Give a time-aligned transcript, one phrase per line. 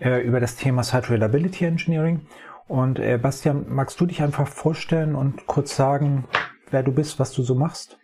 [0.00, 2.26] äh, über das Thema Site Reliability Engineering.
[2.68, 6.26] Und äh, Bastian, magst du dich einfach vorstellen und kurz sagen,
[6.70, 7.98] wer du bist, was du so machst?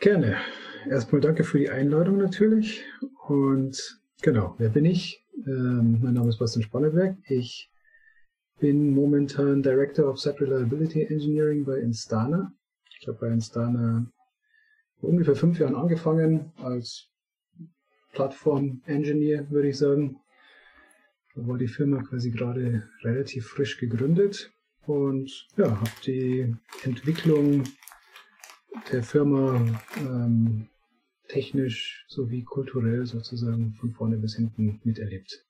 [0.00, 0.36] Gerne.
[0.88, 2.84] Erstmal danke für die Einladung natürlich.
[3.28, 5.24] Und genau, wer bin ich?
[5.46, 7.16] Ähm, mein Name ist Bastian Spanneberg.
[7.28, 7.70] Ich
[8.58, 12.52] bin momentan Director of Site Reliability Engineering bei Instana.
[13.00, 14.06] Ich habe bei Instana
[15.00, 17.08] vor ungefähr fünf Jahren angefangen als
[18.12, 20.21] Plattform-Engineer, würde ich sagen.
[21.34, 24.52] Da war die Firma quasi gerade relativ frisch gegründet
[24.86, 27.64] und ja, habe die Entwicklung
[28.90, 30.68] der Firma ähm,
[31.28, 35.46] technisch sowie kulturell sozusagen von vorne bis hinten miterlebt.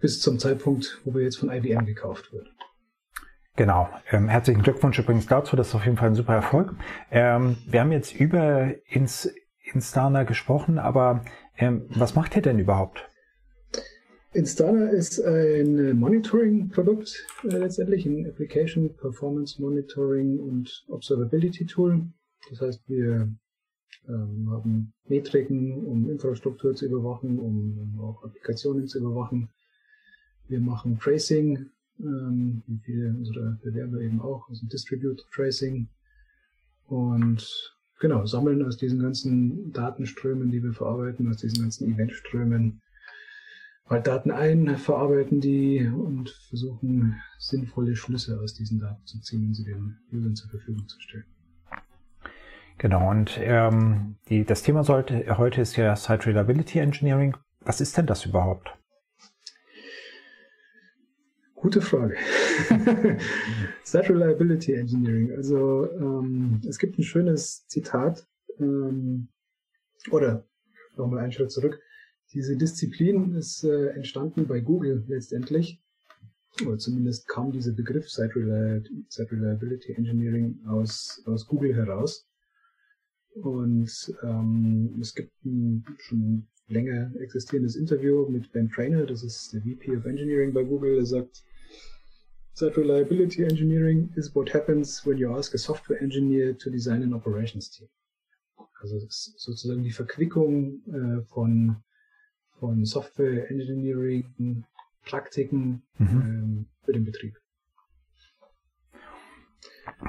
[0.00, 2.52] Bis zum Zeitpunkt, wo wir jetzt von IBM gekauft wird.
[3.56, 3.88] Genau.
[4.10, 5.56] Ähm, herzlichen Glückwunsch übrigens dazu.
[5.56, 6.74] Das ist auf jeden Fall ein super Erfolg.
[7.10, 9.32] Ähm, wir haben jetzt über ins
[9.72, 11.24] Instana gesprochen, aber
[11.56, 13.08] ähm, was macht ihr denn überhaupt?
[14.34, 22.04] Instana ist ein Monitoring-Produkt äh, letztendlich, ein Application Performance Monitoring und Observability Tool.
[22.50, 23.32] Das heißt, wir
[24.08, 29.48] ähm, haben Metriken, um Infrastruktur zu überwachen, um, um auch Applikationen zu überwachen.
[30.48, 35.88] Wir machen Tracing, ähm, wie viele unserer Bewerber eben auch, also Distributed Tracing.
[36.88, 42.80] Und genau, sammeln aus diesen ganzen Datenströmen, die wir verarbeiten, aus diesen ganzen Eventströmen,
[43.88, 49.54] halt Daten ein, verarbeiten die und versuchen sinnvolle Schlüsse aus diesen Daten zu ziehen und
[49.54, 51.26] sie den Usern zur Verfügung zu stellen.
[52.78, 57.36] Genau, und ähm, die, das Thema sollte, heute ist ja Site Reliability Engineering.
[57.60, 58.76] Was ist denn das überhaupt?
[61.54, 62.16] Gute Frage.
[63.84, 65.32] Site Reliability Engineering.
[65.36, 68.26] Also ähm, es gibt ein schönes Zitat,
[68.58, 69.28] ähm,
[70.10, 70.44] oder
[70.96, 71.80] nochmal einen Schritt zurück.
[72.34, 75.80] Diese Disziplin ist äh, entstanden bei Google letztendlich,
[76.66, 82.26] oder zumindest kam dieser Begriff Site, Reliability Engineering aus, aus Google heraus.
[83.36, 83.88] Und
[84.22, 89.96] ähm, es gibt ein schon länger existierendes Interview mit Ben Trainer, das ist der VP
[89.96, 91.44] of Engineering bei Google, der sagt,
[92.54, 97.12] Site Reliability Engineering is what happens when you ask a software engineer to design an
[97.12, 97.88] operations team.
[98.80, 101.82] Also sozusagen die Verquickung äh, von
[102.64, 104.64] von Software Engineering
[105.04, 106.08] Praktiken mhm.
[106.08, 107.36] ähm, für den Betrieb.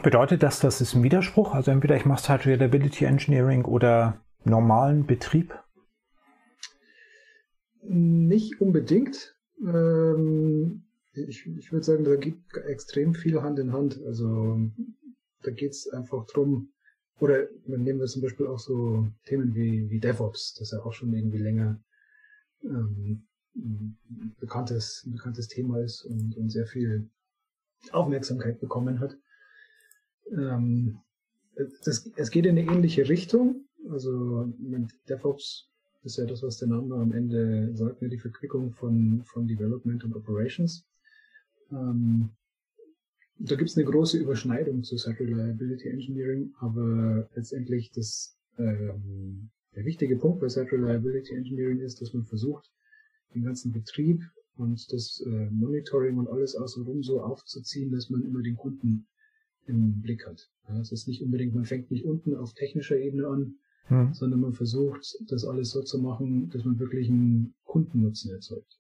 [0.03, 1.53] Bedeutet das, das ist ein Widerspruch?
[1.53, 5.53] Also entweder ich mache Site Reliability Engineering oder normalen Betrieb?
[7.83, 9.35] Nicht unbedingt.
[9.61, 14.01] Ähm, ich, ich würde sagen, da geht extrem viel Hand in Hand.
[14.05, 14.61] Also
[15.43, 16.69] da geht es einfach drum,
[17.19, 21.13] oder nehmen wir zum Beispiel auch so Themen wie, wie DevOps, das ja auch schon
[21.13, 21.81] irgendwie länger
[22.65, 27.09] ähm, ein bekanntes, ein bekanntes Thema ist und, und sehr viel
[27.91, 29.17] Aufmerksamkeit bekommen hat.
[30.31, 30.99] Ähm,
[31.83, 33.65] das, es geht in eine ähnliche Richtung.
[33.89, 34.53] Also
[35.07, 35.69] DevOps
[36.03, 40.03] ist ja das, was der Name am Ende sagt, ne, die Verquickung von, von Development
[40.03, 40.85] und Operations.
[41.71, 42.29] Ähm,
[43.37, 49.85] da gibt es eine große Überschneidung zu Site Reliability Engineering, aber letztendlich das ähm, der
[49.85, 52.71] wichtige Punkt bei Site Reliability Engineering ist, dass man versucht,
[53.33, 54.21] den ganzen Betrieb
[54.55, 59.07] und das äh, Monitoring und alles außenrum so aufzuziehen, dass man immer den Kunden
[59.67, 60.49] im Blick hat.
[60.67, 63.55] Ja, es ist nicht unbedingt, man fängt nicht unten auf technischer Ebene an,
[63.87, 64.13] hm.
[64.13, 68.79] sondern man versucht, das alles so zu machen, dass man wirklich einen Kundennutzen erzeugt.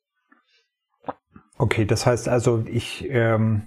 [1.57, 3.63] Okay, das heißt also, ich ähm,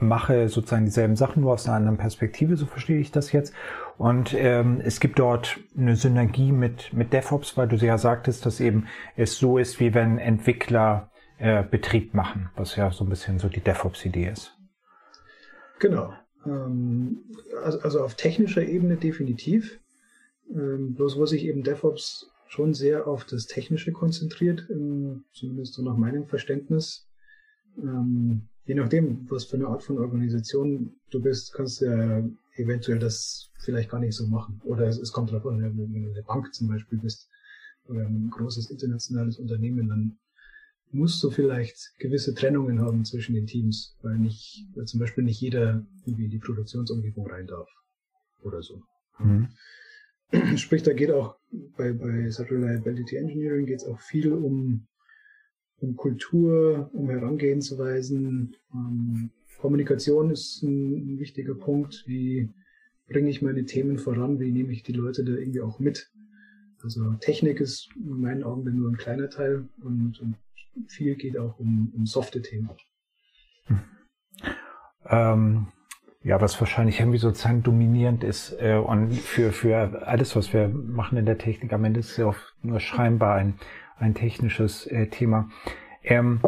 [0.00, 3.54] mache sozusagen dieselben Sachen, nur aus einer anderen Perspektive, so verstehe ich das jetzt.
[3.98, 8.60] Und ähm, es gibt dort eine Synergie mit, mit DevOps, weil du ja sagtest, dass
[8.60, 13.38] eben es so ist, wie wenn Entwickler äh, Betrieb machen, was ja so ein bisschen
[13.38, 14.56] so die DevOps-Idee ist.
[15.78, 16.12] Genau.
[16.44, 17.24] Ähm,
[17.64, 19.78] also, also auf technischer Ebene definitiv.
[20.54, 25.82] Ähm, bloß wo sich eben DevOps schon sehr auf das Technische konzentriert, ähm, zumindest so
[25.82, 27.08] nach meinem Verständnis.
[27.76, 32.98] Ähm, je nachdem, was für eine Art von Organisation du bist, kannst du ja eventuell
[32.98, 34.60] das vielleicht gar nicht so machen.
[34.64, 37.28] Oder es, es kommt darauf an, wenn du eine Bank zum Beispiel bist
[37.88, 40.18] oder ein großes internationales Unternehmen, dann
[40.90, 45.40] musst du vielleicht gewisse Trennungen haben zwischen den Teams, weil nicht, weil zum Beispiel nicht
[45.40, 47.68] jeder irgendwie in die Produktionsumgebung rein darf
[48.42, 48.82] oder so.
[49.18, 49.48] Mhm.
[50.56, 51.36] Sprich, da geht auch
[51.76, 54.86] bei, bei Site Reliability Engineering geht es auch viel um,
[55.80, 58.56] um Kultur, um Herangehensweisen.
[58.72, 62.04] Ähm, Kommunikation ist ein, wichtiger Punkt.
[62.06, 62.48] Wie
[63.08, 64.40] bringe ich meine Themen voran?
[64.40, 66.10] Wie nehme ich die Leute da irgendwie auch mit?
[66.82, 70.36] Also Technik ist in meinen Augen nur ein kleiner Teil und, und
[70.88, 72.70] viel geht auch um, um softe Themen.
[73.64, 73.80] Hm.
[75.08, 75.66] Ähm,
[76.22, 81.16] ja, was wahrscheinlich irgendwie sozusagen dominierend ist äh, und für, für alles, was wir machen
[81.18, 83.54] in der Technik, am Ende ist es ja auch nur scheinbar ein,
[83.98, 85.48] ein technisches äh, Thema.
[86.02, 86.40] Ähm,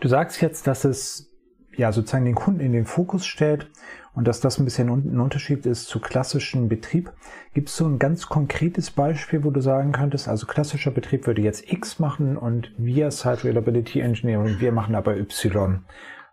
[0.00, 1.30] du sagst jetzt, dass es
[1.76, 3.70] ja sozusagen den Kunden in den Fokus stellt
[4.14, 7.12] und dass das ein bisschen ein Unterschied ist zu klassischem Betrieb.
[7.54, 11.42] Gibt es so ein ganz konkretes Beispiel, wo du sagen könntest, also klassischer Betrieb würde
[11.42, 15.84] jetzt X machen und wir Site Reliability Engineering, wir machen aber Y.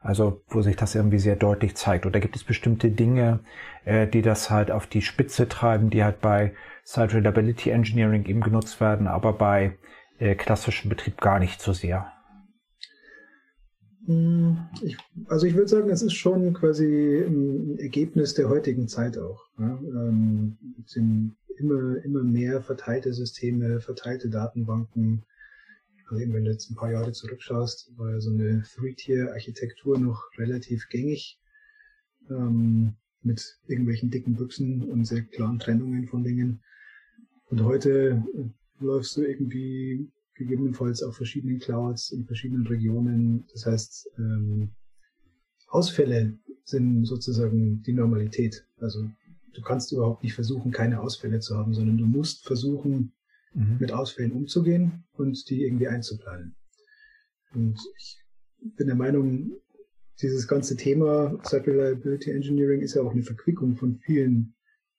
[0.01, 2.05] Also wo sich das irgendwie sehr deutlich zeigt.
[2.05, 3.39] Oder gibt es bestimmte Dinge,
[3.85, 6.53] äh, die das halt auf die Spitze treiben, die halt bei
[6.83, 9.77] Site Reliability Engineering eben genutzt werden, aber bei
[10.19, 12.11] äh, klassischem Betrieb gar nicht so sehr?
[14.05, 14.97] Hm, ich,
[15.27, 19.41] also ich würde sagen, es ist schon quasi ein Ergebnis der heutigen Zeit auch.
[19.57, 19.79] Ja?
[19.79, 25.25] Ähm, sind immer, immer mehr verteilte Systeme, verteilte Datenbanken,
[26.07, 30.29] also eben, wenn du jetzt ein paar Jahre zurückschaust, war ja so eine Three-Tier-Architektur noch
[30.37, 31.39] relativ gängig,
[32.29, 36.61] ähm, mit irgendwelchen dicken Büchsen und sehr klaren Trennungen von Dingen.
[37.49, 38.23] Und heute
[38.79, 43.45] läufst du irgendwie gegebenenfalls auf verschiedenen Clouds in verschiedenen Regionen.
[43.53, 44.71] Das heißt, ähm,
[45.67, 48.67] Ausfälle sind sozusagen die Normalität.
[48.77, 49.09] Also
[49.53, 53.13] du kannst überhaupt nicht versuchen, keine Ausfälle zu haben, sondern du musst versuchen,
[53.53, 53.77] mhm.
[53.79, 56.55] mit Ausfällen umzugehen und die irgendwie einzuplanen.
[57.53, 58.17] Und ich
[58.75, 59.51] bin der Meinung,
[60.21, 64.55] dieses ganze Thema Site Reliability Engineering ist ja auch eine Verquickung von vielen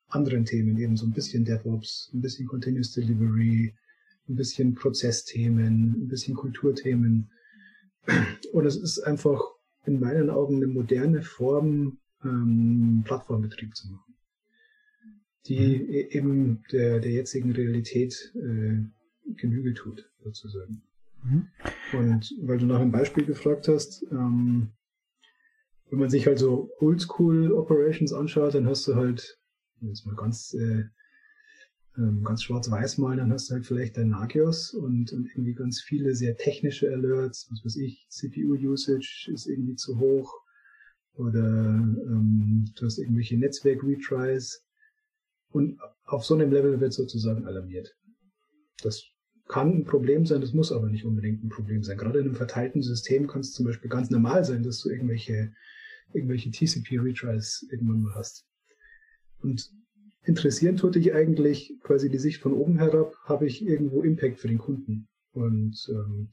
[0.09, 3.75] anderen Themen, eben so ein bisschen DevOps, ein bisschen Continuous Delivery,
[4.29, 7.31] ein bisschen Prozessthemen, ein bisschen Kulturthemen.
[8.53, 9.41] Und es ist einfach
[9.85, 14.17] in meinen Augen eine moderne Form, ähm, Plattformbetrieb zu machen
[15.49, 15.91] die mhm.
[15.91, 18.83] E-, eben der, der jetzigen Realität äh,
[19.37, 20.83] Genüge tut, sozusagen.
[21.25, 21.49] Mhm.
[21.93, 24.71] Und weil du nach einem Beispiel gefragt hast, ähm,
[25.91, 29.39] wenn man sich halt so Oldschool Operations anschaut, dann hast du halt,
[29.81, 30.85] jetzt mal ganz, äh,
[31.97, 35.81] ähm, ganz schwarz-weiß malen, dann hast du halt vielleicht dein Nagios und, und irgendwie ganz
[35.81, 40.35] viele sehr technische Alerts, was weiß ich, CPU-Usage ist irgendwie zu hoch
[41.15, 44.63] oder ähm, du hast irgendwelche Netzwerk-Retries
[45.51, 47.97] und auf so einem Level wird sozusagen alarmiert.
[48.83, 49.05] Das
[49.49, 51.97] kann ein Problem sein, das muss aber nicht unbedingt ein Problem sein.
[51.97, 55.53] Gerade in einem verteilten System kann es zum Beispiel ganz normal sein, dass du irgendwelche,
[56.13, 58.45] irgendwelche TCP-Retries irgendwann mal hast.
[59.43, 59.71] Und
[60.25, 64.49] interessieren tut dich eigentlich quasi die Sicht von oben herab, habe ich irgendwo Impact für
[64.49, 65.09] den Kunden.
[65.33, 66.29] Und ähm,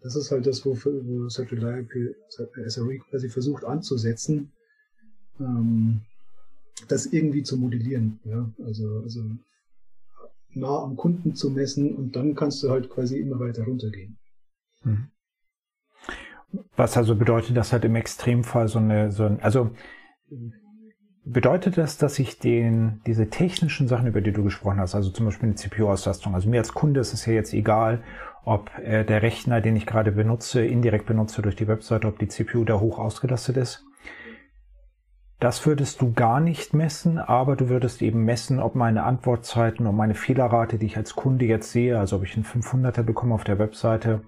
[0.00, 1.84] das ist halt das, wo, wo SRE
[3.10, 4.52] quasi versucht anzusetzen.
[5.40, 6.00] Ähm,
[6.88, 8.20] das irgendwie zu modellieren.
[8.24, 8.50] Ja?
[8.64, 9.22] Also, also
[10.50, 14.18] nah am Kunden zu messen und dann kannst du halt quasi immer weiter runtergehen.
[14.82, 15.08] Mhm.
[16.76, 19.70] Was also bedeutet das halt im Extremfall so eine, so ein, also
[21.24, 25.26] bedeutet das, dass ich den, diese technischen Sachen, über die du gesprochen hast, also zum
[25.26, 28.02] Beispiel eine CPU-Auslastung, also mir als Kunde ist es ja jetzt egal,
[28.44, 32.28] ob äh, der Rechner, den ich gerade benutze, indirekt benutze durch die Webseite, ob die
[32.28, 33.84] CPU da hoch ausgelastet ist.
[35.40, 39.96] Das würdest du gar nicht messen, aber du würdest eben messen, ob meine Antwortzeiten und
[39.96, 43.44] meine Fehlerrate, die ich als Kunde jetzt sehe, also ob ich einen 500er bekomme auf
[43.44, 44.22] der Webseite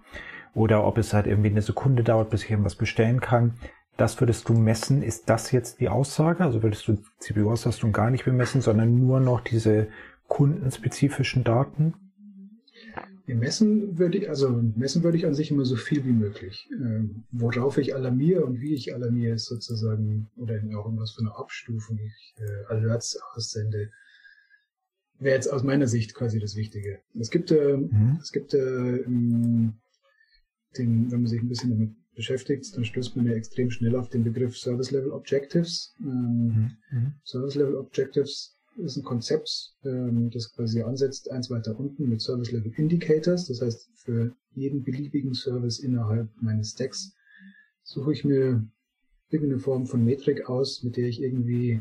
[0.54, 3.54] oder ob es halt irgendwie eine Sekunde dauert, bis ich irgendwas bestellen kann,
[3.96, 5.02] das würdest du messen.
[5.02, 6.44] Ist das jetzt die Aussage?
[6.44, 9.88] Also würdest du CPU-Auslastung gar nicht bemessen, sondern nur noch diese
[10.28, 11.94] kundenspezifischen Daten?
[13.26, 16.68] Messen würde ich, also messen würde ich an sich immer so viel wie möglich.
[16.72, 21.22] Ähm, worauf ich alarmiere und wie ich alarmiere, ist sozusagen, oder auch in was für
[21.22, 23.90] eine Abstufung ich äh, Alerts aussende,
[25.18, 27.00] wäre jetzt aus meiner Sicht quasi das Wichtige.
[27.18, 28.18] Es gibt, äh, mhm.
[28.22, 29.72] es gibt äh, den,
[30.76, 34.24] wenn man sich ein bisschen damit beschäftigt, dann stößt man ja extrem schnell auf den
[34.24, 35.94] Begriff Service Level Objectives.
[36.00, 36.70] Ähm, mhm.
[36.90, 37.12] mhm.
[37.24, 42.50] Service Level Objectives ist ein Konzept, ähm, das quasi ansetzt, eins weiter unten mit Service
[42.50, 43.46] Level Indicators.
[43.46, 47.14] Das heißt, für jeden beliebigen Service innerhalb meines Stacks
[47.82, 48.66] suche ich mir
[49.28, 51.80] irgendeine Form von Metrik aus, mit der ich irgendwie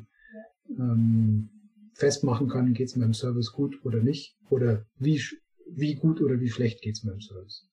[0.78, 1.50] ähm,
[1.94, 5.22] festmachen kann, geht es meinem Service gut oder nicht, oder wie,
[5.70, 7.68] wie gut oder wie schlecht geht es meinem Service.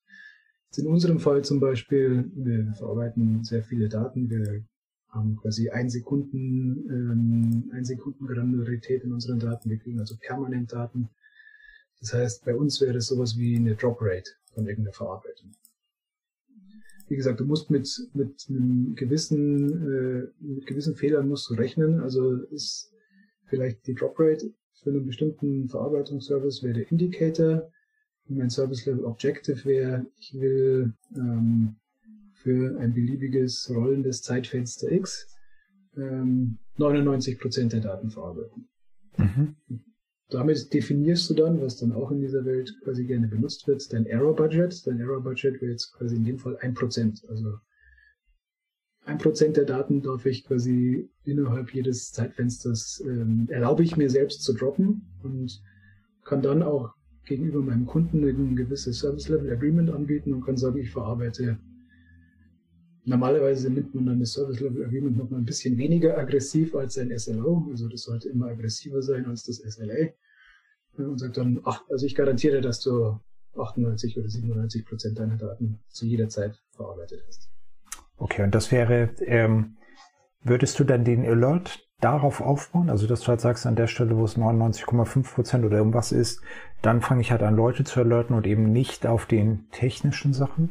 [0.78, 4.64] In unserem Fall zum Beispiel, wir verarbeiten sehr viele Daten, wir
[5.08, 10.72] haben quasi ein Sekunden, ähm, ein Sekunden Granularität in unseren Daten, wir kriegen also permanent
[10.72, 11.10] Daten.
[12.00, 15.52] Das heißt, bei uns wäre das sowas wie eine Drop Rate von irgendeiner Verarbeitung.
[17.08, 22.00] Wie gesagt, du musst mit, mit einem gewissen, äh, mit gewissen Fehlern musst du rechnen.
[22.00, 22.90] Also ist
[23.44, 24.52] vielleicht die Drop Rate
[24.82, 27.70] für einen bestimmten Verarbeitungsservice wäre der Indicator.
[28.28, 31.76] Mein Service Level Objective wäre, ich will ähm,
[32.34, 35.26] für ein beliebiges rollendes Zeitfenster X
[35.96, 38.68] ähm, 99% der Daten verarbeiten.
[39.16, 39.56] Mhm.
[40.30, 44.06] Damit definierst du dann, was dann auch in dieser Welt quasi gerne benutzt wird, dein
[44.06, 44.86] Error Budget.
[44.86, 47.28] Dein Error Budget wäre jetzt quasi in dem Fall 1%.
[47.28, 47.58] Also
[49.06, 54.54] 1% der Daten darf ich quasi innerhalb jedes Zeitfensters, ähm, erlaube ich mir selbst zu
[54.54, 55.62] droppen und
[56.24, 60.78] kann dann auch gegenüber meinem Kunden ein gewisses Service Level Agreement anbieten und kann sagen,
[60.78, 61.58] ich verarbeite.
[63.04, 66.98] Normalerweise nimmt man dann das Service Level Agreement noch mal ein bisschen weniger aggressiv als
[66.98, 67.66] ein SLO.
[67.70, 70.10] Also das sollte immer aggressiver sein als das SLA.
[70.96, 73.18] Und sagt dann, ach, also ich garantiere, dass du
[73.56, 77.50] 98 oder 97 Prozent deiner Daten zu jeder Zeit verarbeitet hast.
[78.16, 79.76] Okay, und das wäre, ähm,
[80.44, 82.90] würdest du dann den Alert darauf aufbauen?
[82.90, 86.42] Also, dass du halt sagst, an der Stelle, wo es 99,5 Prozent oder irgendwas ist,
[86.82, 90.70] dann fange ich halt an, Leute zu alerten und eben nicht auf den technischen Sachen?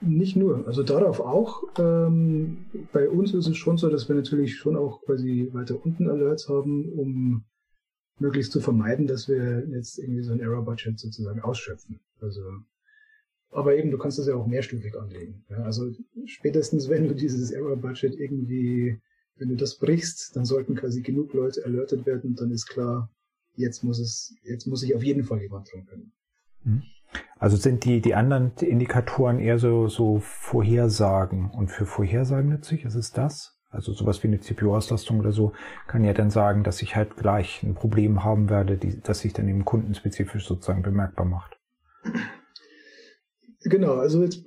[0.00, 1.62] Nicht nur, also darauf auch.
[1.78, 6.10] Ähm, bei uns ist es schon so, dass wir natürlich schon auch quasi weiter unten
[6.10, 7.44] Alerts haben, um
[8.18, 12.00] möglichst zu vermeiden, dass wir jetzt irgendwie so ein Error-Budget sozusagen ausschöpfen.
[12.20, 12.42] Also
[13.56, 15.44] aber eben, du kannst das ja auch mehrstufig anlegen.
[15.48, 15.90] Ja, also
[16.26, 19.00] spätestens, wenn du dieses Error-Budget irgendwie,
[19.36, 23.10] wenn du das brichst, dann sollten quasi genug Leute alertet werden und dann ist klar,
[23.54, 26.12] jetzt muss es, jetzt muss sich auf jeden Fall jemand dran können.
[26.64, 26.82] Mhm.
[27.38, 32.84] Also sind die, die anderen Indikatoren eher so, so Vorhersagen und für Vorhersagen nützlich?
[32.84, 33.58] Ist es das?
[33.70, 35.52] Also sowas wie eine CPU-Auslastung oder so
[35.86, 39.32] kann ja dann sagen, dass ich halt gleich ein Problem haben werde, die, das sich
[39.32, 41.58] dann eben kundenspezifisch sozusagen bemerkbar macht.
[43.68, 44.44] Genau, also jetzt,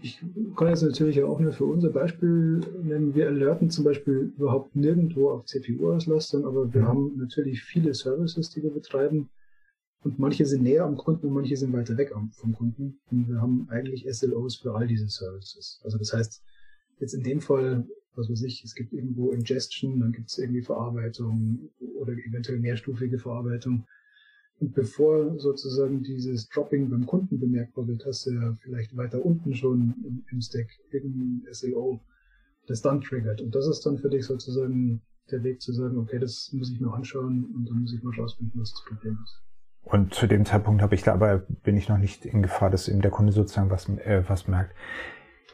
[0.00, 0.22] ich
[0.56, 3.14] kann jetzt natürlich auch nur für unser Beispiel nennen.
[3.14, 6.86] Wir alerten zum Beispiel überhaupt nirgendwo auf CPU-Auslastung, aber wir mhm.
[6.86, 9.28] haben natürlich viele Services, die wir betreiben.
[10.02, 12.98] Und manche sind näher am Kunden und manche sind weiter weg vom Kunden.
[13.10, 15.80] Und wir haben eigentlich SLOs für all diese Services.
[15.84, 16.42] Also das heißt,
[17.00, 20.62] jetzt in dem Fall, was weiß ich, es gibt irgendwo Ingestion, dann gibt es irgendwie
[20.62, 21.68] Verarbeitung
[21.98, 23.86] oder eventuell mehrstufige Verarbeitung.
[24.60, 29.54] Und bevor sozusagen dieses Dropping beim Kunden bemerkbar wird, hast du ja vielleicht weiter unten
[29.54, 32.00] schon im, im Stack irgendein SEO,
[32.66, 33.40] das dann triggert.
[33.40, 36.80] Und das ist dann für dich sozusagen der Weg zu sagen, okay, das muss ich
[36.80, 39.42] mir anschauen und dann muss ich mal rausfinden, was das Problem ist.
[39.82, 42.88] Und zu dem Zeitpunkt habe ich da aber bin ich noch nicht in Gefahr, dass
[42.88, 44.74] eben der Kunde sozusagen was, äh, was merkt.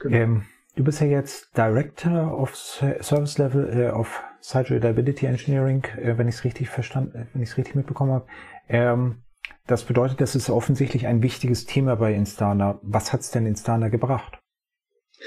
[0.01, 0.17] Genau.
[0.17, 0.43] Ähm,
[0.77, 6.29] du bist ja jetzt Director of Service Level äh, of Site Reliability Engineering, äh, wenn
[6.29, 8.27] ich es richtig verstanden, äh, wenn ich es richtig mitbekommen habe.
[8.69, 9.23] Ähm,
[9.67, 12.79] das bedeutet, das ist offensichtlich ein wichtiges Thema bei Instana.
[12.83, 14.39] Was hat es denn Instana gebracht?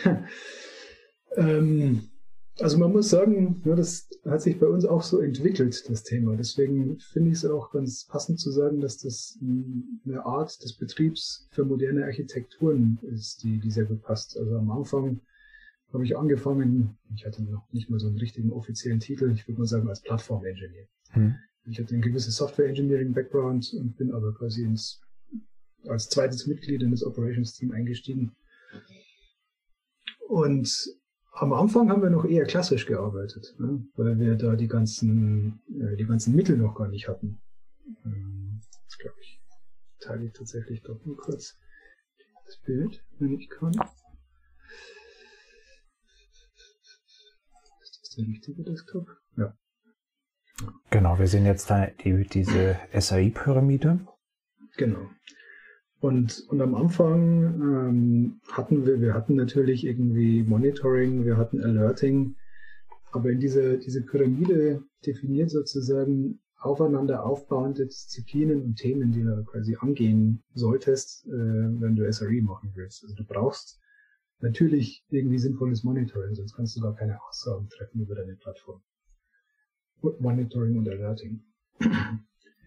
[1.38, 2.10] ähm,
[2.60, 6.36] also man muss sagen, das hat sich bei uns auch so entwickelt, das Thema.
[6.36, 9.40] Deswegen finde ich es auch ganz passend zu sagen, dass das
[10.06, 14.38] eine Art des Betriebs für moderne Architekturen ist, die, die sehr gut passt.
[14.38, 15.22] Also am Anfang
[15.94, 19.60] habe ich angefangen, ich hatte noch nicht mal so einen richtigen offiziellen Titel, ich würde
[19.60, 20.88] mal sagen als Plattform-Engineer.
[21.12, 21.36] Hm.
[21.66, 25.02] Ich hatte ein gewisses Software Engineering Background und bin aber quasi ins,
[25.88, 28.36] als zweites Mitglied in das Operations Team eingestiegen.
[30.28, 30.98] Und
[31.34, 33.86] am Anfang haben wir noch eher klassisch gearbeitet, ne?
[33.96, 37.40] weil wir da die ganzen, äh, die ganzen Mittel noch gar nicht hatten.
[38.06, 39.42] Ähm, das glaube ich,
[40.00, 41.58] teile ich tatsächlich doch nur kurz
[42.46, 43.74] das Bild, wenn ich kann.
[48.14, 49.08] Ist der richtige Desktop?
[49.38, 49.58] Ja.
[50.92, 54.06] Genau, wir sehen jetzt da die, diese SAI-Pyramide.
[54.78, 55.10] Genau.
[56.00, 62.36] Und, und am Anfang ähm, hatten wir, wir hatten natürlich irgendwie Monitoring, wir hatten Alerting,
[63.12, 69.76] aber in dieser diese Pyramide definiert sozusagen aufeinander aufbauende Disziplinen und Themen, die du quasi
[69.80, 73.04] angehen solltest, äh, wenn du SRE machen willst.
[73.04, 73.82] Also du brauchst
[74.44, 78.82] natürlich irgendwie sinnvolles Monitoring, sonst kannst du gar keine Aussagen treffen über deine Plattform.
[80.20, 81.42] Monitoring und Alerting.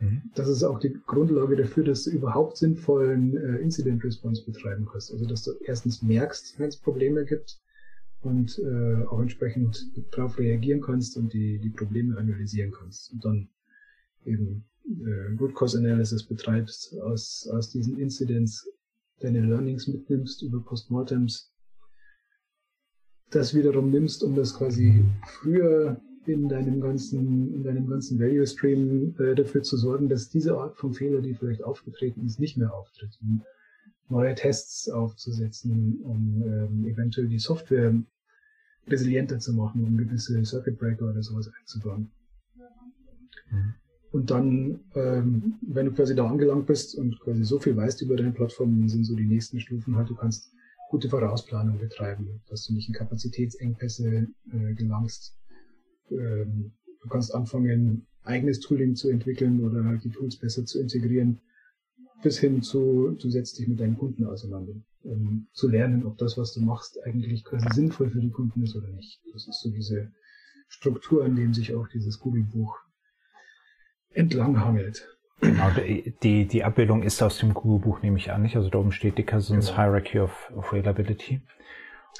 [0.01, 0.23] Mhm.
[0.35, 5.13] Das ist auch die Grundlage dafür, dass du überhaupt sinnvollen äh, Incident Response betreiben kannst.
[5.13, 7.61] Also dass du erstens merkst, wenn es Probleme gibt
[8.23, 13.49] und äh, auch entsprechend darauf reagieren kannst und die, die Probleme analysieren kannst und dann
[14.25, 18.67] eben äh, Root Cause Analysis betreibst, aus, aus diesen Incidents
[19.21, 21.53] deine Learnings mitnimmst über Postmortems,
[23.31, 29.15] das wiederum nimmst, um das quasi früher in deinem ganzen, in deinem ganzen Value Stream
[29.19, 32.75] äh, dafür zu sorgen, dass diese Art von Fehler, die vielleicht aufgetreten ist, nicht mehr
[32.75, 33.19] auftritt.
[33.21, 33.43] Um
[34.09, 37.95] neue Tests aufzusetzen, um ähm, eventuell die Software
[38.89, 42.11] resilienter zu machen, um gewisse Circuit Breaker oder sowas einzubauen.
[43.51, 43.75] Mhm.
[44.13, 48.17] Und dann, ähm, wenn du quasi da angelangt bist und quasi so viel weißt über
[48.17, 50.53] deine Plattform, sind so die nächsten Stufen halt, du kannst
[50.89, 55.37] gute Vorausplanung betreiben, dass du nicht in Kapazitätsengpässe äh, gelangst.
[56.11, 61.41] Ähm, du kannst anfangen, eigenes Tooling zu entwickeln oder die Tools besser zu integrieren,
[62.23, 66.37] bis hin zu, du setzt dich mit deinen Kunden auseinander, um zu lernen, ob das,
[66.37, 69.21] was du machst, eigentlich quasi sinnvoll für die Kunden ist oder nicht.
[69.33, 70.13] Das ist so diese
[70.69, 72.77] Struktur, an dem sich auch dieses Google-Buch
[74.11, 75.16] entlanghangelt.
[75.41, 75.71] Genau,
[76.23, 78.57] die, die Abbildung ist aus dem Google-Buch, nehme ich an, nicht?
[78.57, 79.79] Also da oben steht Dickersons genau.
[79.79, 81.43] Hierarchy of, Reliability.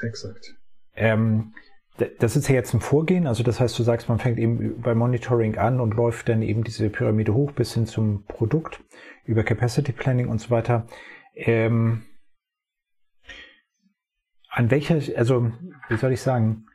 [0.03, 0.55] Exakt.
[0.95, 1.55] Ähm,
[2.19, 4.95] das ist ja jetzt ein Vorgehen, also das heißt, du sagst, man fängt eben bei
[4.95, 8.83] Monitoring an und läuft dann eben diese Pyramide hoch bis hin zum Produkt
[9.25, 10.87] über Capacity Planning und so weiter.
[11.35, 12.05] Ähm,
[14.51, 15.53] an welcher, also
[15.89, 16.67] wie soll ich sagen,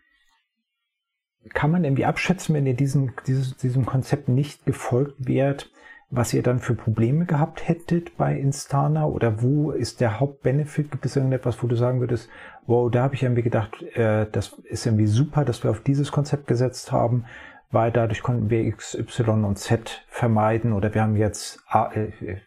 [1.54, 5.72] kann man irgendwie abschätzen, wenn ihr diesen, dieses, diesem Konzept nicht gefolgt wärt,
[6.12, 10.92] was ihr dann für Probleme gehabt hättet bei Instana oder wo ist der Hauptbenefit?
[10.92, 12.30] Gibt es irgendetwas, wo du sagen würdest,
[12.68, 16.12] wow, da habe ich irgendwie gedacht, äh, das ist irgendwie super, dass wir auf dieses
[16.12, 17.26] Konzept gesetzt haben,
[17.72, 22.42] weil dadurch konnten wir X, Y und Z vermeiden oder wir haben jetzt A, äh,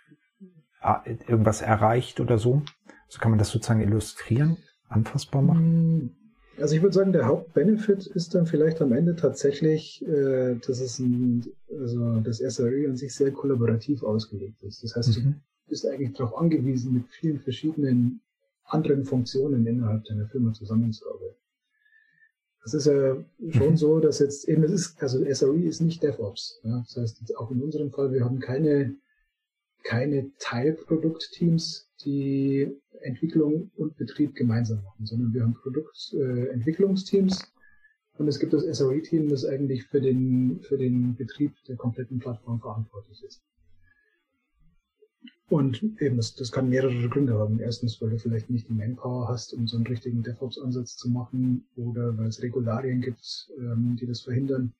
[0.80, 2.62] A, irgendwas erreicht oder so.
[3.08, 4.58] So kann man das sozusagen illustrieren,
[4.90, 6.23] anfassbar machen.
[6.58, 10.98] Also ich würde sagen, der Hauptbenefit ist dann vielleicht am Ende tatsächlich, äh, dass es
[10.98, 14.84] ein, also das SRE an sich sehr kollaborativ ausgelegt ist.
[14.84, 15.32] Das heißt, mhm.
[15.32, 18.20] du bist eigentlich darauf angewiesen, mit vielen verschiedenen
[18.64, 21.36] anderen Funktionen innerhalb deiner Firma zusammenzuarbeiten.
[22.62, 23.16] Das ist ja
[23.50, 23.76] schon mhm.
[23.76, 26.60] so, dass jetzt eben es ist, also SRE ist nicht DevOps.
[26.62, 26.82] Ja?
[26.86, 28.94] Das heißt, auch in unserem Fall, wir haben keine,
[29.82, 37.46] keine Teilproduktteams, die Entwicklung und Betrieb gemeinsam machen, sondern wir haben Produktentwicklungsteams äh,
[38.16, 42.60] und es gibt das SRE-Team, das eigentlich für den, für den Betrieb der kompletten Plattform
[42.60, 43.42] verantwortlich ist.
[45.48, 47.58] Und eben, das, das kann mehrere Gründe haben.
[47.60, 51.66] Erstens, weil du vielleicht nicht die Manpower hast, um so einen richtigen DevOps-Ansatz zu machen,
[51.76, 54.72] oder weil es Regularien gibt, ähm, die das verhindern.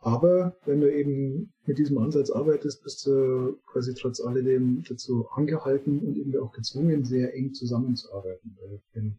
[0.00, 5.98] Aber wenn du eben mit diesem Ansatz arbeitest, bist du quasi trotz alledem dazu angehalten
[6.00, 8.56] und eben auch gezwungen, sehr eng zusammenzuarbeiten.
[8.60, 9.18] Weil wenn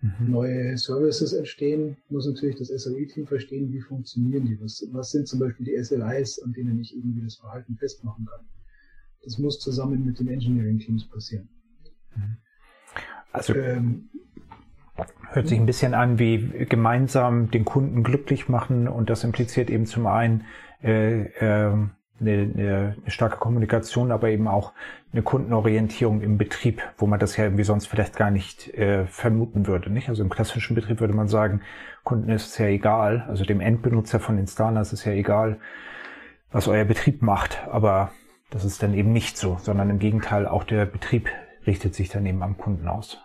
[0.00, 0.30] mhm.
[0.30, 4.60] neue Services entstehen, muss natürlich das SRE-Team verstehen, wie funktionieren die.
[4.60, 8.46] Was, was sind zum Beispiel die SLIs, an denen ich irgendwie das Verhalten festmachen kann.
[9.22, 11.48] Das muss zusammen mit den Engineering-Teams passieren.
[12.14, 12.36] Mhm.
[13.32, 14.08] Also ähm,
[15.32, 19.86] Hört sich ein bisschen an wie gemeinsam den Kunden glücklich machen und das impliziert eben
[19.86, 20.44] zum einen
[20.82, 21.72] äh, äh,
[22.20, 24.72] eine, eine starke Kommunikation, aber eben auch
[25.12, 29.66] eine Kundenorientierung im Betrieb, wo man das ja irgendwie sonst vielleicht gar nicht äh, vermuten
[29.66, 29.90] würde.
[29.90, 30.08] Nicht?
[30.08, 31.62] Also im klassischen Betrieb würde man sagen,
[32.04, 35.58] Kunden ist es ja egal, also dem Endbenutzer von Instana ist es ja egal,
[36.50, 38.10] was euer Betrieb macht, aber
[38.50, 41.28] das ist dann eben nicht so, sondern im Gegenteil, auch der Betrieb
[41.66, 43.18] richtet sich dann eben am Kunden aus.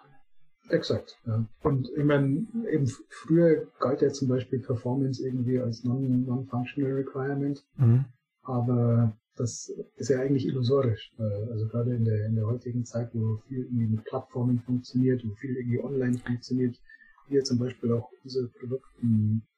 [0.70, 1.20] Exakt.
[1.26, 1.46] Ja.
[1.62, 7.64] Und ich meine, eben früher galt ja zum Beispiel Performance irgendwie als non-functional non requirement,
[7.78, 8.06] mhm.
[8.44, 11.14] aber das ist ja eigentlich illusorisch.
[11.18, 15.36] Also gerade in der, in der heutigen Zeit, wo viel irgendwie mit Plattformen funktioniert, wo
[15.36, 16.80] viel irgendwie online funktioniert,
[17.28, 18.88] wie zum Beispiel auch unser Produkt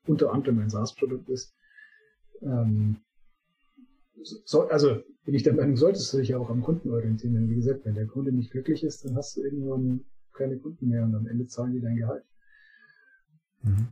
[0.08, 1.54] unter anderem ein SaaS-Produkt ist.
[2.42, 2.98] Ähm,
[4.24, 7.50] so, also bin ich der Meinung, solltest du dich ja auch am Kunden orientieren.
[7.50, 10.06] Wie gesagt, wenn der Kunde nicht glücklich ist, dann hast du irgendwann
[10.38, 12.24] keine Kunden mehr und am Ende zahlen die dein Gehalt.
[13.64, 13.88] Mhm.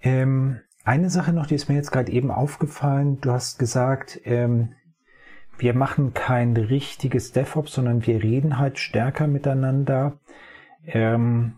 [0.00, 3.20] Ähm, eine Sache noch, die ist mir jetzt gerade eben aufgefallen.
[3.20, 4.72] Du hast gesagt, ähm,
[5.56, 10.18] wir machen kein richtiges DevOps, sondern wir reden halt stärker miteinander.
[10.86, 11.54] Ähm,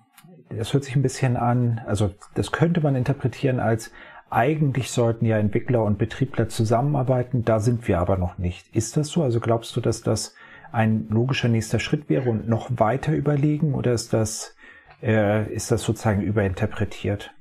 [0.49, 3.91] das hört sich ein bisschen an, also das könnte man interpretieren als
[4.31, 8.75] eigentlich sollten ja Entwickler und Betriebler zusammenarbeiten, da sind wir aber noch nicht.
[8.75, 9.23] Ist das so?
[9.23, 10.35] Also glaubst du, dass das
[10.77, 14.55] ein logischer nächster Schritt wäre und noch weiter überlegen oder ist das,
[15.03, 17.33] äh, ist das sozusagen überinterpretiert?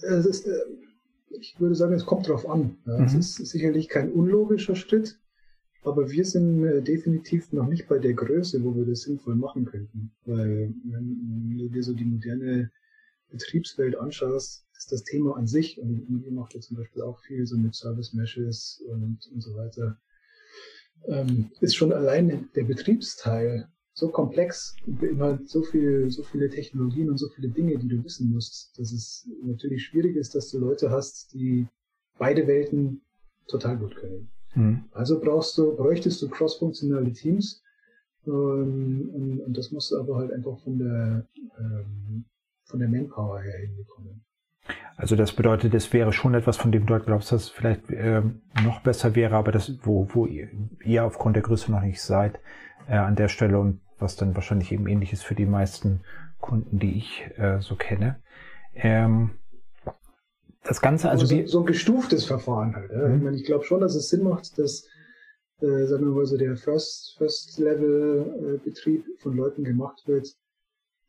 [0.00, 0.52] Ist, äh,
[1.38, 2.78] ich würde sagen, es kommt darauf an.
[2.86, 2.98] Ja.
[2.98, 3.04] Mhm.
[3.04, 5.20] Es ist sicherlich kein unlogischer Schritt,
[5.82, 9.66] aber wir sind äh, definitiv noch nicht bei der Größe, wo wir das sinnvoll machen
[9.66, 10.12] könnten.
[10.24, 12.70] Weil wenn, wenn du dir so die moderne
[13.30, 17.44] Betriebswelt anschaust, ist das Thema an sich, und ihr macht ja zum Beispiel auch viel
[17.46, 19.98] so mit Service Meshes und, und so weiter,
[21.06, 27.18] ähm, ist schon allein der Betriebsteil so komplex, beinhaltet so viel, so viele Technologien und
[27.18, 30.90] so viele Dinge, die du wissen musst, dass es natürlich schwierig ist, dass du Leute
[30.90, 31.66] hast, die
[32.16, 33.00] beide Welten
[33.48, 34.30] total gut können.
[34.54, 34.84] Mhm.
[34.92, 37.62] Also brauchst du, bräuchtest du cross-funktionale Teams,
[38.28, 41.26] ähm, und, und, das musst du aber halt einfach von der,
[41.58, 42.24] ähm,
[42.64, 44.24] von der Manpower her hinbekommen.
[44.98, 47.82] Also das bedeutet, es wäre schon etwas, von dem du halt glaubst, dass es vielleicht
[47.90, 52.40] ähm, noch besser wäre, aber das, wo, wo ihr aufgrund der Größe noch nicht seid,
[52.88, 56.00] äh, an der Stelle und was dann wahrscheinlich eben ähnlich ist für die meisten
[56.40, 58.16] Kunden, die ich äh, so kenne.
[58.74, 59.30] Ähm,
[60.64, 62.90] das Ganze, also, also so, so, ein gestuftes Verfahren halt.
[62.90, 63.06] Ja?
[63.06, 63.16] Mhm.
[63.16, 64.84] Ich meine, ich glaube schon, dass es Sinn macht, dass
[65.60, 70.28] äh, sagen wir mal so der First, First Level äh, Betrieb von Leuten gemacht wird,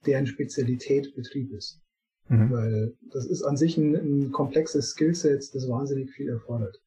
[0.05, 1.81] deren Spezialität Betrieb ist.
[2.29, 2.51] Mhm.
[2.51, 6.81] Weil das ist an sich ein, ein komplexes Skillset, das wahnsinnig viel erfordert.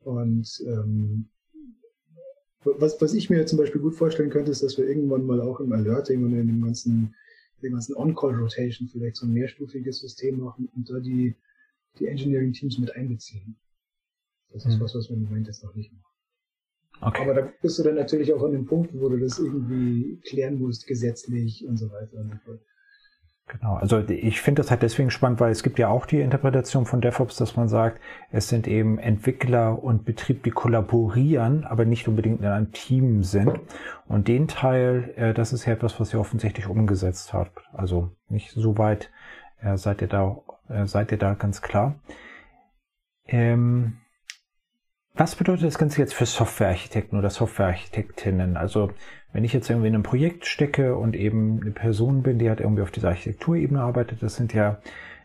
[0.00, 1.28] Und ähm,
[2.64, 5.60] was, was ich mir zum Beispiel gut vorstellen könnte, ist, dass wir irgendwann mal auch
[5.60, 7.14] im Alerting und in dem ganzen,
[7.62, 11.34] dem ganzen On-Call-Rotation vielleicht so ein mehrstufiges System machen und da die,
[11.98, 13.56] die Engineering-Teams mit einbeziehen.
[14.52, 14.80] Das ist mhm.
[14.80, 16.02] was, was wir im Moment jetzt noch nicht machen.
[17.00, 17.22] Okay.
[17.22, 20.58] Aber da bist du dann natürlich auch an dem Punkt, wo du das irgendwie klären
[20.58, 22.60] musst, gesetzlich und so weiter und so fort.
[23.48, 26.84] Genau, also ich finde das halt deswegen spannend, weil es gibt ja auch die Interpretation
[26.84, 28.00] von DevOps, dass man sagt,
[28.32, 33.60] es sind eben Entwickler und Betrieb, die kollaborieren, aber nicht unbedingt in einem Team sind.
[34.08, 37.62] Und den Teil, äh, das ist ja etwas, was ihr offensichtlich umgesetzt habt.
[37.72, 39.10] Also nicht so weit
[39.60, 41.94] äh, seid ihr da, äh, seid ihr da ganz klar.
[43.28, 43.98] Ähm,
[45.14, 48.56] was bedeutet das Ganze jetzt für Softwarearchitekten oder Softwarearchitektinnen?
[48.56, 48.90] Also
[49.36, 52.60] wenn ich jetzt irgendwie in einem Projekt stecke und eben eine Person bin, die halt
[52.60, 54.80] irgendwie auf dieser Architekturebene arbeitet, das sind ja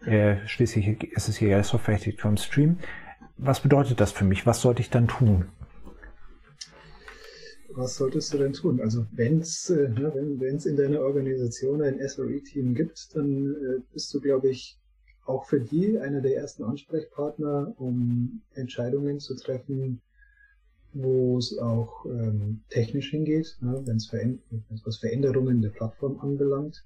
[0.05, 2.79] äh, schließlich ist es hier ja Softwarearchitektur im Stream.
[3.37, 4.45] Was bedeutet das für mich?
[4.45, 5.45] Was sollte ich dann tun?
[7.69, 8.81] Was solltest du denn tun?
[8.81, 14.13] Also wenn's, äh, ne, wenn es in deiner Organisation ein SRE-Team gibt, dann äh, bist
[14.13, 14.77] du, glaube ich,
[15.25, 20.01] auch für die einer der ersten Ansprechpartner, um Entscheidungen zu treffen,
[20.93, 24.41] wo es auch ähm, technisch hingeht, ne, wenn es veränd
[24.83, 26.83] was Veränderungen der Plattform anbelangt.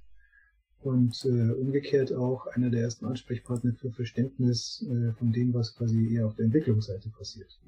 [0.82, 6.14] Und äh, umgekehrt auch einer der ersten Ansprechpartner für Verständnis äh, von dem, was quasi
[6.14, 7.60] eher auf der Entwicklungsseite passiert.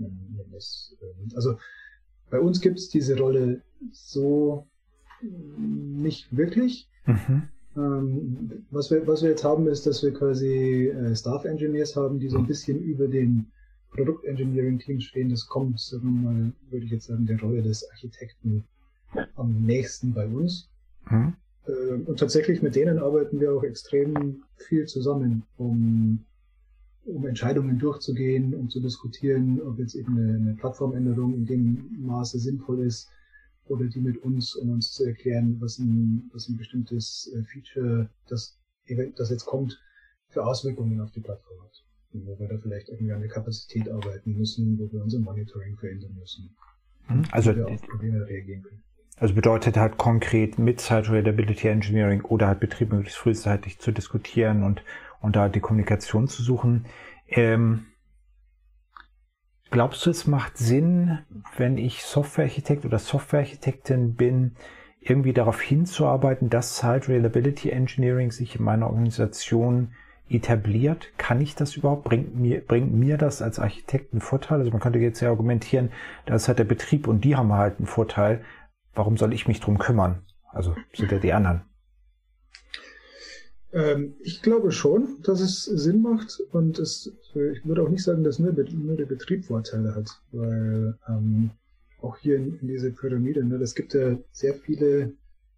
[0.52, 1.58] Das, äh, also
[2.30, 4.68] bei uns gibt es diese Rolle so
[5.22, 6.90] nicht wirklich.
[7.06, 7.44] Mhm.
[7.76, 12.20] Ähm, was, wir, was wir jetzt haben, ist, dass wir quasi äh, Staff Engineers haben,
[12.20, 12.48] die so ein mhm.
[12.48, 13.52] bisschen über den
[13.98, 15.30] Produkt Engineering Team stehen.
[15.30, 18.64] Das kommt, sagen wir mal, würde ich jetzt sagen, der Rolle des Architekten
[19.36, 20.70] am nächsten bei uns.
[21.10, 21.34] Mhm.
[22.06, 26.24] Und tatsächlich mit denen arbeiten wir auch extrem viel zusammen, um,
[27.06, 32.40] um Entscheidungen durchzugehen, um zu diskutieren, ob jetzt eben eine, eine Plattformänderung in dem Maße
[32.40, 33.10] sinnvoll ist,
[33.70, 38.10] oder die mit uns, um uns zu erklären, was ein, was ein bestimmtes äh, Feature,
[38.28, 38.58] das,
[39.16, 39.78] das jetzt kommt,
[40.30, 41.84] für Auswirkungen auf die Plattform hat.
[42.18, 45.78] Und wo wir da vielleicht irgendwie an der Kapazität arbeiten müssen, wo wir unser Monitoring
[45.78, 46.56] verändern müssen.
[47.10, 47.24] Mhm.
[47.32, 48.84] Also, wir auf Probleme reagieren können.
[49.20, 54.64] Also bedeutet halt konkret mit Site Reliability Engineering oder halt Betrieb möglichst frühzeitig zu diskutieren
[54.64, 54.84] und,
[55.22, 56.86] und da die Kommunikation zu suchen.
[57.28, 57.88] Ähm,
[59.70, 61.20] Glaubst du, es macht Sinn,
[61.58, 64.56] wenn ich Softwarearchitekt oder Softwarearchitektin bin,
[65.02, 69.92] irgendwie darauf hinzuarbeiten, dass Site Reliability Engineering sich in meiner Organisation
[70.30, 71.08] etabliert?
[71.18, 72.04] Kann ich das überhaupt?
[72.04, 74.60] Bringt mir, bringt mir das als Architekt einen Vorteil?
[74.60, 75.90] Also man könnte jetzt ja argumentieren,
[76.26, 78.44] da ist halt der Betrieb und die haben halt einen Vorteil.
[78.94, 80.24] Warum soll ich mich drum kümmern?
[80.52, 81.62] Also sind ja die anderen.
[83.74, 88.24] Ähm, ich glaube schon, dass es Sinn macht und es, ich würde auch nicht sagen,
[88.24, 91.52] dass nur, der Betrieb Vorteile hat, weil ähm,
[92.02, 95.14] auch hier in, in dieser Pyramide, ne, es gibt ja sehr viele,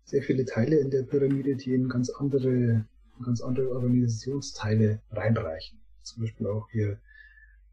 [0.06, 2.86] sehr viele Teile in der Pyramide, die in ganz andere,
[3.24, 5.80] ganz andere Organisationsteile reinreichen.
[6.04, 7.00] Zum Beispiel auch hier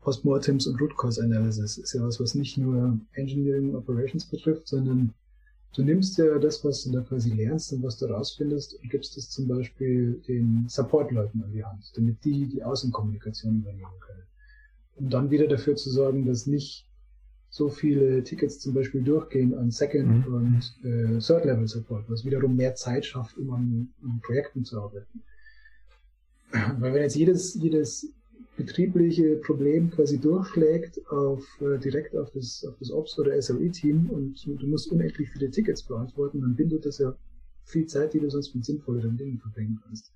[0.01, 5.15] Postmortems und Root Cause Analysis ist ja was, was nicht nur Engineering Operations betrifft, sondern
[5.77, 9.15] Du nimmst ja das, was du da quasi lernst und was du rausfindest und gibst
[9.19, 14.23] es zum Beispiel den Support-Leuten an die Hand, damit die die Außenkommunikation übernehmen können.
[14.95, 16.89] Um dann wieder dafür zu sorgen, dass nicht
[17.51, 20.35] so viele Tickets zum Beispiel durchgehen an Second- mhm.
[20.35, 25.23] und äh, Third-Level-Support, was wiederum mehr Zeit schafft, um an, an Projekten zu arbeiten.
[26.53, 28.13] Weil wenn jetzt jedes, jedes
[28.57, 34.47] betriebliche Problem quasi durchschlägt auf äh, direkt auf das, auf das Ops oder SRE-Team und
[34.47, 37.15] du musst unendlich viele Tickets beantworten, dann bindet das ja
[37.65, 40.13] viel Zeit, die du sonst mit sinnvolleren Dingen verbringen kannst.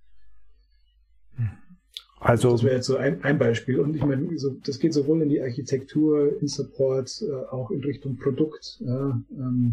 [2.21, 3.81] Also das wäre jetzt so ein, ein Beispiel.
[3.81, 7.83] Und ich meine, so, das geht sowohl in die Architektur, in Support, äh, auch in
[7.83, 8.79] Richtung Produkt.
[8.81, 9.73] Ja, ähm,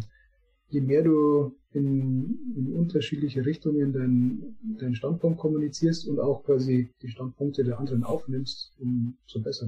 [0.69, 7.09] je mehr du in, in unterschiedliche Richtungen deinen dein Standpunkt kommunizierst und auch quasi die
[7.09, 9.67] Standpunkte der anderen aufnimmst, umso besser.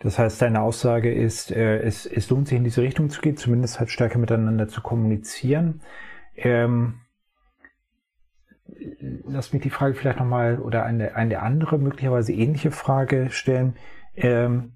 [0.00, 3.36] Das heißt, deine Aussage ist, äh, es, es lohnt sich in diese Richtung zu gehen,
[3.36, 5.80] zumindest halt stärker miteinander zu kommunizieren.
[6.36, 7.00] Ähm,
[9.26, 13.74] lass mich die Frage vielleicht nochmal oder eine, eine andere, möglicherweise ähnliche Frage stellen.
[14.14, 14.75] Ähm,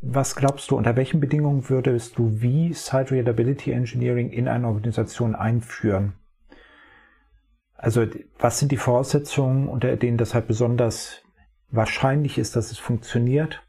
[0.00, 5.34] was glaubst du, unter welchen Bedingungen würdest du wie Site Reliability Engineering in eine Organisation
[5.34, 6.12] einführen?
[7.76, 8.06] Also
[8.38, 11.22] was sind die Voraussetzungen, unter denen das halt besonders
[11.70, 13.62] wahrscheinlich ist, dass es funktioniert?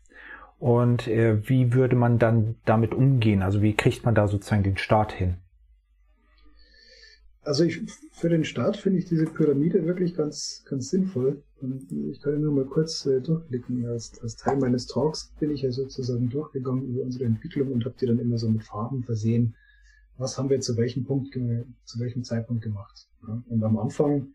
[0.59, 3.41] Und äh, wie würde man dann damit umgehen?
[3.41, 5.37] Also wie kriegt man da sozusagen den Start hin?
[7.43, 11.41] Also ich, für den Start finde ich diese Pyramide wirklich ganz, ganz sinnvoll.
[11.59, 13.85] Und ich kann nur mal kurz äh, durchblicken.
[13.87, 17.95] Als, als Teil meines Talks bin ich ja sozusagen durchgegangen über unsere Entwicklung und habe
[17.99, 19.55] die dann immer so mit Farben versehen.
[20.17, 23.07] Was haben wir zu welchem Punkt, zu welchem Zeitpunkt gemacht?
[23.27, 23.41] Ja?
[23.49, 24.33] Und am Anfang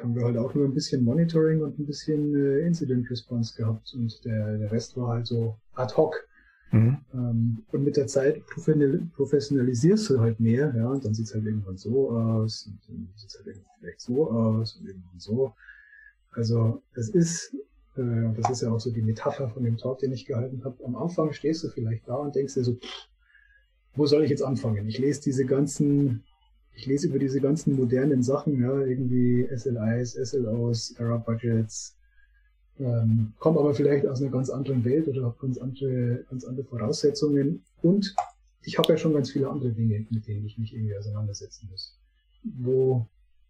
[0.00, 3.92] haben wir halt auch nur ein bisschen Monitoring und ein bisschen äh, Incident Response gehabt
[3.94, 6.26] und der, der Rest war halt so ad hoc.
[6.70, 6.98] Mhm.
[7.14, 11.46] Ähm, und mit der Zeit professionalisierst du halt mehr, ja, und dann sieht es halt
[11.46, 15.54] irgendwann so aus, und dann sieht es halt vielleicht so aus und irgendwann so.
[16.32, 17.54] Also es ist,
[17.96, 20.84] äh, das ist ja auch so die Metapher von dem Talk, den ich gehalten habe.
[20.84, 23.08] Am Anfang stehst du vielleicht da und denkst dir so, pff,
[23.94, 24.86] wo soll ich jetzt anfangen?
[24.88, 26.22] Ich lese diese ganzen,
[26.76, 31.97] ich lese über diese ganzen modernen Sachen, ja, irgendwie SLIs, SLOs, Error Budgets,
[32.78, 36.66] ähm, komme aber vielleicht aus einer ganz anderen Welt oder habe ganz andere, ganz andere
[36.66, 38.14] Voraussetzungen und
[38.62, 41.98] ich habe ja schon ganz viele andere Dinge, mit denen ich mich irgendwie auseinandersetzen muss.
[42.42, 43.06] Wo,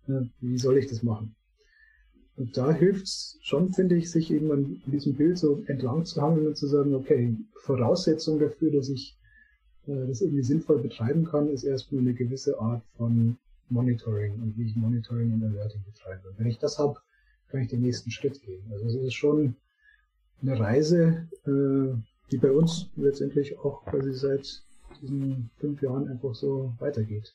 [0.07, 1.35] ja, wie soll ich das machen?
[2.37, 6.23] Und da hilft es schon, finde ich, sich eben an diesem Bild so entlang zu
[6.23, 9.19] hangeln und zu sagen, okay, Voraussetzung dafür, dass ich
[9.89, 13.37] äh, das irgendwie sinnvoll betreiben kann, ist erstmal eine gewisse Art von
[13.71, 16.29] Monitoring und wie ich Monitoring und Alerting betreibe.
[16.29, 17.01] Und wenn ich das habe,
[17.51, 18.63] kann ich den nächsten Schritt gehen.
[18.71, 19.57] Also es ist schon
[20.43, 21.97] eine Reise, äh,
[22.31, 24.63] die bei uns letztendlich auch quasi seit
[25.01, 27.35] diesen fünf Jahren einfach so weitergeht.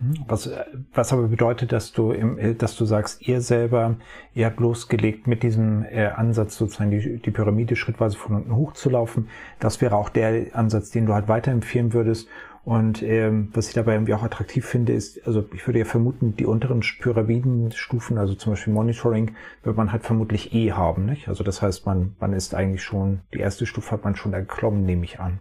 [0.00, 0.24] Mhm.
[0.26, 0.50] Was,
[0.94, 3.96] was aber bedeutet, dass du, im, dass du sagst, ihr selber,
[4.34, 9.28] ihr habt losgelegt mit diesem äh, Ansatz sozusagen die, die Pyramide schrittweise von unten hochzulaufen.
[9.60, 12.28] Das wäre auch der Ansatz, den du halt weiterempfehlen würdest.
[12.64, 16.36] Und ähm, was ich dabei irgendwie auch attraktiv finde, ist, also ich würde ja vermuten,
[16.36, 21.28] die unteren Pyramidenstufen, also zum Beispiel Monitoring, wird man halt vermutlich eh haben, nicht?
[21.28, 24.86] Also das heißt, man, man ist eigentlich schon, die erste Stufe hat man schon erklommen,
[24.86, 25.40] nehme ich an.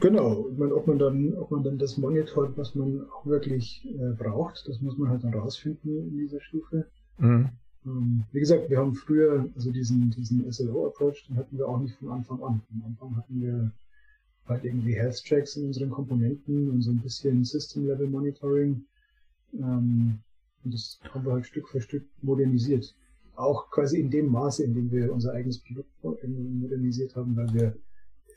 [0.00, 3.86] Genau, ich meine, ob man dann, ob man dann das monitort, was man auch wirklich
[3.86, 6.86] äh, braucht, das muss man halt dann rausfinden in dieser Stufe.
[7.18, 7.50] Mhm.
[7.84, 11.96] Ähm, wie gesagt, wir haben früher, also diesen, diesen SLO-Approach, den hatten wir auch nicht
[11.96, 12.62] von Anfang an.
[12.70, 13.72] Am Anfang hatten wir
[14.48, 18.84] halt irgendwie Health Checks in unseren Komponenten und so ein bisschen System Level Monitoring.
[19.54, 20.18] Ähm,
[20.64, 22.94] und das haben wir halt Stück für Stück modernisiert.
[23.36, 27.78] Auch quasi in dem Maße, in dem wir unser eigenes Produkt modernisiert haben, weil wir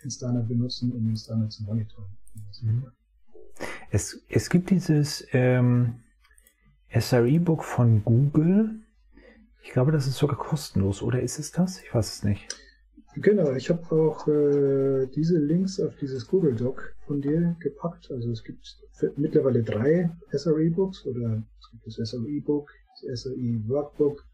[0.04, 2.10] Instana benutzen, um Instana zu monitoren.
[2.62, 2.86] Mhm.
[3.89, 5.95] Es, es gibt dieses ähm,
[6.97, 8.80] SRE-Book von Google.
[9.63, 11.82] Ich glaube, das ist sogar kostenlos, oder ist es das?
[11.82, 12.47] Ich weiß es nicht.
[13.15, 18.10] Genau, ich habe auch äh, diese Links auf dieses Google Doc von dir gepackt.
[18.10, 18.78] Also es gibt
[19.17, 22.71] mittlerweile drei SRE-Books oder es gibt das SRE-Book,
[23.02, 24.26] das SRE-Workbook,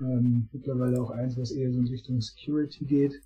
[0.00, 3.20] ähm, mittlerweile auch eins, was eher so in Richtung Security geht.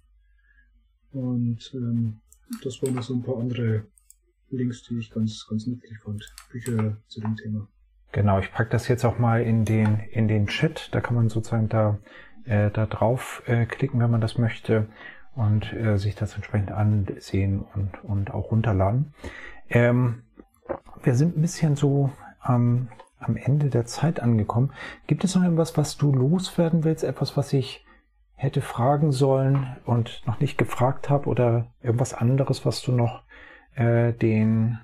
[1.12, 2.20] Und ähm,
[2.62, 3.86] das waren noch so ein paar andere
[4.50, 6.22] Links, die ich ganz, ganz nützlich fand.
[6.50, 7.66] Bücher zu dem Thema.
[8.12, 10.90] Genau, ich packe das jetzt auch mal in den, in den Chat.
[10.92, 11.98] Da kann man sozusagen da
[12.46, 14.88] äh, da drauf äh, klicken, wenn man das möchte
[15.34, 19.14] und äh, sich das entsprechend ansehen und, und auch runterladen.
[19.68, 20.22] Ähm,
[21.02, 24.72] wir sind ein bisschen so am, am Ende der Zeit angekommen.
[25.06, 27.04] Gibt es noch etwas, was du loswerden willst?
[27.04, 27.84] Etwas, was ich
[28.34, 33.22] hätte fragen sollen und noch nicht gefragt habe oder irgendwas anderes, was du noch
[33.74, 34.78] äh, den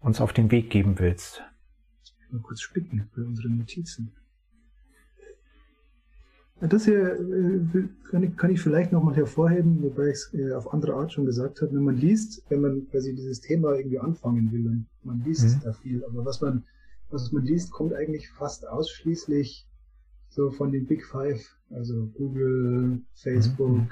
[0.00, 1.42] uns auf den Weg geben willst?
[2.30, 4.12] Mal kurz spicken bei unseren Notizen.
[6.60, 10.72] Das hier äh, kann ich, kann ich vielleicht nochmal hervorheben, wobei ich es äh, auf
[10.74, 11.74] andere Art schon gesagt habe.
[11.74, 15.60] Wenn man liest, wenn man quasi dieses Thema irgendwie anfangen will, dann man liest mhm.
[15.64, 16.64] da viel, aber was man,
[17.08, 19.66] was man liest, kommt eigentlich fast ausschließlich
[20.28, 23.88] so von den Big Five, also Google, Facebook, mhm.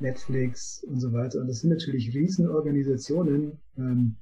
[0.00, 1.40] Netflix und so weiter.
[1.40, 4.16] Und das sind natürlich Riesenorganisationen, ähm,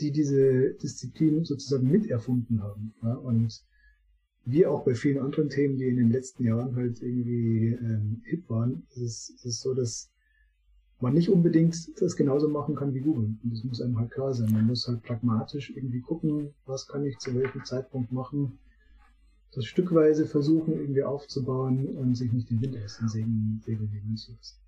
[0.00, 2.94] die diese Disziplin sozusagen miterfunden haben.
[3.02, 3.14] Ja?
[3.14, 3.62] Und
[4.46, 8.48] wie auch bei vielen anderen Themen, die in den letzten Jahren halt irgendwie ähm, hip
[8.48, 10.10] waren, ist es ist so, dass
[11.00, 13.36] man nicht unbedingt das genauso machen kann wie Google.
[13.42, 14.52] Und das muss einem halt klar sein.
[14.52, 18.58] Man muss halt pragmatisch irgendwie gucken, was kann ich zu welchem Zeitpunkt machen,
[19.52, 24.32] das stückweise versuchen irgendwie aufzubauen und sich nicht den Wind aus den Segeln nehmen zu
[24.32, 24.63] lassen.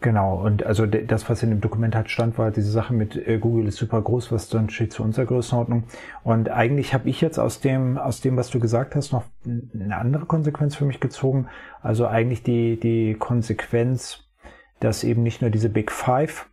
[0.00, 3.38] Genau, und also das, was in dem Dokument halt stand, war diese Sache mit äh,
[3.38, 5.84] Google ist super groß, was dann steht zu unserer Größenordnung.
[6.22, 9.96] Und eigentlich habe ich jetzt aus dem, aus dem, was du gesagt hast, noch eine
[9.96, 11.48] andere Konsequenz für mich gezogen.
[11.80, 14.24] Also eigentlich die, die Konsequenz,
[14.80, 16.50] dass eben nicht nur diese Big Five,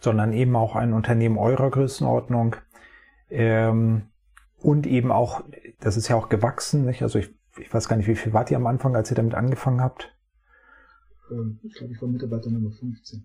[0.00, 2.56] sondern eben auch ein Unternehmen eurer Größenordnung
[3.28, 4.08] ähm,
[4.58, 5.42] und eben auch,
[5.80, 7.02] das ist ja auch gewachsen, nicht?
[7.02, 9.34] Also ich, ich weiß gar nicht, wie viel wart ihr am Anfang, als ihr damit
[9.34, 10.16] angefangen habt?
[11.32, 13.24] Ähm, ich glaube, ich war Mitarbeiter Nummer 15.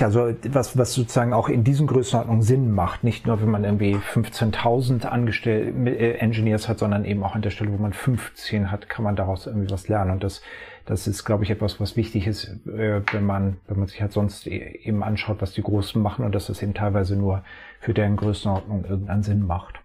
[0.00, 3.96] Also was, was sozusagen auch in diesen Größenordnungen Sinn macht, nicht nur wenn man irgendwie
[3.96, 8.88] 15.000 angestellte äh, Engineers hat, sondern eben auch an der Stelle, wo man 15 hat,
[8.88, 10.12] kann man daraus irgendwie was lernen.
[10.12, 10.40] Und das,
[10.86, 14.12] das ist, glaube ich, etwas, was wichtig ist, äh, wenn man, wenn man sich halt
[14.12, 17.44] sonst e-, eben anschaut, was die Großen machen und dass das eben teilweise nur
[17.80, 19.80] für deren Größenordnung irgendeinen Sinn macht.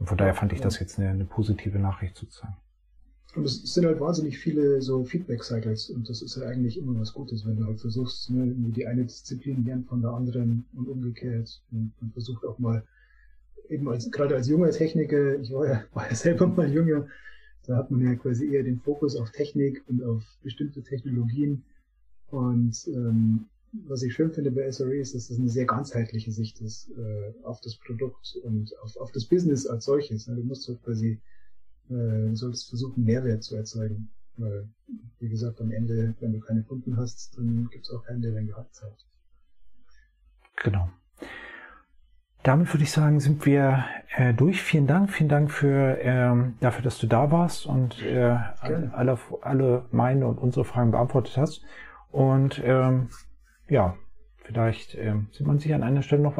[0.00, 2.56] Und von daher fand ich das jetzt eine, eine positive Nachricht sozusagen.
[3.36, 7.12] Und es sind halt wahnsinnig viele so Feedback-Cycles und das ist ja eigentlich immer was
[7.12, 11.62] Gutes, wenn du halt versuchst, ne, die eine Disziplin lernt von der anderen und umgekehrt
[11.70, 12.82] und man versucht auch mal
[13.68, 17.06] eben als, gerade als junger Techniker, ich war ja, war ja selber mal jünger,
[17.66, 21.62] da hat man ja quasi eher den Fokus auf Technik und auf bestimmte Technologien
[22.28, 23.44] und ähm,
[23.86, 27.34] was ich schön finde bei SRE ist, dass das eine sehr ganzheitliche Sicht ist äh,
[27.42, 30.26] auf das Produkt und auf, auf das Business als solches.
[30.26, 30.36] Ne?
[30.36, 31.20] Du musst halt quasi
[31.90, 34.10] äh, solltest versuchen, Mehrwert zu erzeugen.
[34.36, 34.68] Weil,
[35.18, 38.32] wie gesagt, am Ende, wenn du keine Kunden hast, dann gibt es auch keinen, der
[38.32, 39.06] dein Gehalt zahlt.
[40.62, 40.90] Genau.
[42.42, 44.62] Damit würde ich sagen, sind wir äh, durch.
[44.62, 49.86] Vielen Dank, vielen Dank für ähm, dafür, dass du da warst und äh, alle, alle
[49.90, 51.62] meine und unsere Fragen beantwortet hast.
[52.12, 53.08] Und ähm,
[53.68, 53.96] ja,
[54.44, 56.38] vielleicht ähm, sieht man sich an einer Stelle noch